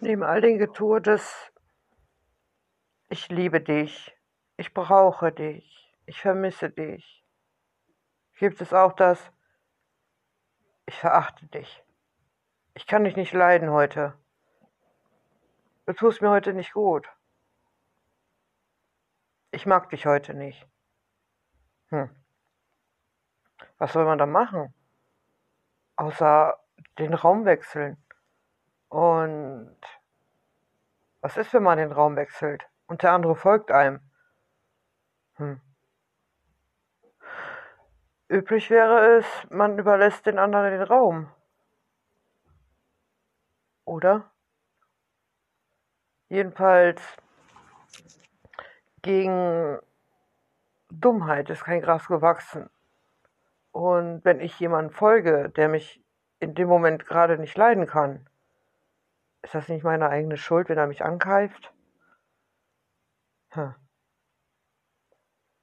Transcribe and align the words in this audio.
Neben 0.00 0.22
all 0.22 0.42
den 0.42 0.58
Getue 0.58 1.00
des 1.00 1.52
Ich 3.08 3.30
liebe 3.30 3.62
dich, 3.62 4.14
ich 4.58 4.74
brauche 4.74 5.32
dich, 5.32 5.94
ich 6.04 6.20
vermisse 6.20 6.68
dich, 6.68 7.24
gibt 8.38 8.60
es 8.60 8.74
auch 8.74 8.92
das 8.92 9.32
Ich 10.84 10.98
verachte 11.00 11.46
dich. 11.46 11.82
Ich 12.74 12.86
kann 12.86 13.04
dich 13.04 13.16
nicht 13.16 13.32
leiden 13.32 13.70
heute. 13.70 14.12
Du 15.86 15.94
tust 15.94 16.20
mir 16.20 16.30
heute 16.30 16.52
nicht 16.52 16.74
gut. 16.74 17.08
Ich 19.50 19.64
mag 19.64 19.88
dich 19.88 20.04
heute 20.04 20.34
nicht. 20.34 20.68
Hm. 21.88 22.10
Was 23.78 23.94
soll 23.94 24.04
man 24.04 24.18
da 24.18 24.26
machen? 24.26 24.74
Außer 25.96 26.60
den 26.98 27.14
Raum 27.14 27.46
wechseln. 27.46 27.96
Und 28.88 29.76
was 31.26 31.36
ist, 31.36 31.52
wenn 31.52 31.64
man 31.64 31.78
den 31.78 31.90
Raum 31.90 32.14
wechselt 32.14 32.68
und 32.86 33.02
der 33.02 33.10
andere 33.10 33.34
folgt 33.34 33.72
einem? 33.72 33.98
Hm. 35.34 35.60
Üblich 38.28 38.70
wäre 38.70 39.18
es, 39.18 39.26
man 39.50 39.76
überlässt 39.76 40.24
den 40.26 40.38
anderen 40.38 40.70
den 40.70 40.82
Raum. 40.82 41.28
Oder? 43.84 44.30
Jedenfalls 46.28 47.02
gegen 49.02 49.80
Dummheit 50.90 51.50
ist 51.50 51.64
kein 51.64 51.80
Gras 51.80 52.06
gewachsen. 52.06 52.70
Und 53.72 54.24
wenn 54.24 54.38
ich 54.38 54.60
jemandem 54.60 54.94
folge, 54.94 55.48
der 55.48 55.68
mich 55.68 56.00
in 56.38 56.54
dem 56.54 56.68
Moment 56.68 57.04
gerade 57.04 57.36
nicht 57.36 57.56
leiden 57.56 57.88
kann, 57.88 58.28
ist 59.46 59.54
das 59.54 59.68
nicht 59.68 59.84
meine 59.84 60.08
eigene 60.10 60.36
Schuld, 60.36 60.68
wenn 60.68 60.76
er 60.78 60.88
mich 60.88 61.04
angreift? 61.04 61.72
Hm. 63.50 63.74